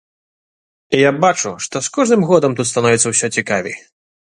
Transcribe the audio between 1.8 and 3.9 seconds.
з кожным годам тут становіцца ўсё цікавей.